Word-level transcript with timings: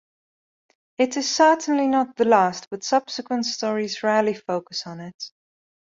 It 0.97 1.15
is 1.15 1.29
certainly 1.29 1.85
not 1.87 2.15
the 2.15 2.25
last 2.25 2.71
but 2.71 2.83
subsequent 2.83 3.45
stories 3.45 4.01
rarely 4.01 4.33
focus 4.33 4.87
on 4.87 4.99
it. 4.99 5.29